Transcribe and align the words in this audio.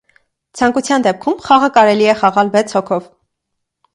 Ցանկության 0.59 1.05
դեպքում 1.07 1.35
խաղը 1.49 1.69
կարելի 1.77 2.09
է 2.13 2.17
խաղալ 2.21 2.51
վեց 2.57 2.75
հոգով։ 2.79 3.09